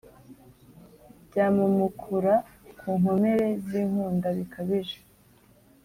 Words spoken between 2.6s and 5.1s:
ku nkomere zinkunda bikabije